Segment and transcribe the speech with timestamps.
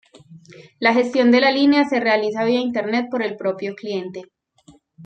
[0.79, 4.23] La gestión de la línea se realiza vía Internet por el propio cliente.